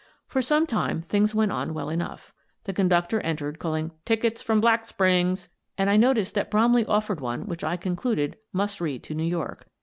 For 0.25 0.41
some 0.41 0.65
time 0.65 1.03
things 1.03 1.35
went 1.35 1.51
on 1.51 1.75
well 1.75 1.87
enough. 1.87 2.33
The 2.63 2.73
conductor 2.73 3.19
entered, 3.21 3.59
calling" 3.59 3.91
Tickets 4.03 4.41
from 4.41 4.59
Black 4.59 4.87
Springs!" 4.87 5.47
and 5.77 5.91
I 5.91 5.95
noticed 5.95 6.33
that 6.33 6.49
Bromley 6.49 6.87
offered 6.87 7.19
one 7.21 7.45
which 7.45 7.63
I 7.63 7.77
concluded 7.77 8.35
must 8.51 8.81
read 8.81 9.03
to 9.03 9.13
New 9.13 9.21
York. 9.23 9.67